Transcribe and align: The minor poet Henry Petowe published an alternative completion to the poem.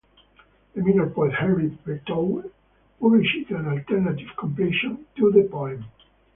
The 0.73 0.81
minor 0.81 1.11
poet 1.11 1.31
Henry 1.35 1.77
Petowe 1.85 2.49
published 2.99 3.51
an 3.51 3.67
alternative 3.67 4.29
completion 4.35 5.05
to 5.17 5.31
the 5.31 5.43
poem. 5.47 5.85